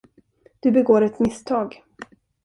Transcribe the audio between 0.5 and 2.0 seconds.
Du begår ett misstag.